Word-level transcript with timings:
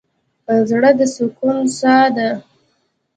زړه 0.69 0.89
د 0.99 1.01
سکون 1.15 1.57
څاه 1.77 2.05
ده. 2.15 2.29